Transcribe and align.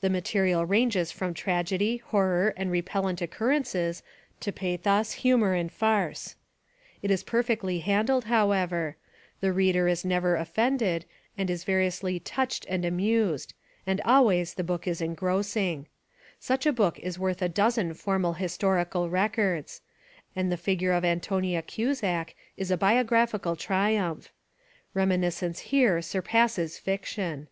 The 0.00 0.08
material 0.08 0.64
ranges 0.64 1.12
from 1.12 1.34
tragedy, 1.34 1.98
horror 1.98 2.54
and 2.56 2.70
re 2.70 2.80
pellent 2.80 3.20
occurrences 3.20 4.02
to 4.40 4.50
pathos, 4.50 5.12
humor 5.12 5.52
and 5.52 5.70
farce. 5.70 6.36
It 7.02 7.10
is 7.10 7.22
perfectly 7.22 7.80
handled, 7.80 8.24
however; 8.24 8.96
the 9.40 9.52
reader 9.52 9.88
is 9.88 10.06
never 10.06 10.36
of 10.36 10.48
fended 10.48 11.04
and 11.36 11.50
is 11.50 11.64
variously 11.64 12.18
touched 12.18 12.64
and 12.70 12.86
amused 12.86 13.52
and 13.86 14.00
always 14.06 14.54
the 14.54 14.64
book 14.64 14.86
is 14.86 15.02
engrossing. 15.02 15.86
Such 16.40 16.64
a 16.64 16.72
book 16.72 16.98
is 17.00 17.18
worth 17.18 17.42
a 17.42 17.48
dozen 17.50 17.92
formal 17.92 18.32
historical 18.32 19.10
records. 19.10 19.82
And 20.34 20.50
the 20.50 20.56
figure 20.56 20.92
of 20.92 21.04
Antonia 21.04 21.60
Cuzak 21.60 22.34
is 22.56 22.70
a 22.70 22.78
biographical 22.78 23.56
triumph. 23.56 24.32
Rem 24.94 25.10
iniscence 25.10 25.58
here 25.58 26.00
surpasses 26.00 26.78
fiction. 26.78 27.48